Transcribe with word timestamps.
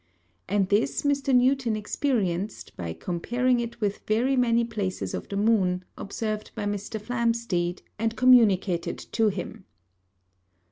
And 0.49 0.67
this 0.69 1.03
Mr. 1.03 1.31
Newton 1.31 1.75
experienced, 1.75 2.75
by 2.75 2.91
comparing 2.93 3.59
it 3.59 3.79
with 3.79 4.01
very 4.07 4.35
many 4.35 4.63
Places 4.65 5.13
of 5.13 5.29
the 5.29 5.37
Moon, 5.37 5.85
observ'd 5.95 6.49
by 6.55 6.63
Mr. 6.65 6.99
Flamsteed, 6.99 7.83
and 7.99 8.15
communicated 8.17 8.97
to 8.97 9.27
him. 9.27 9.65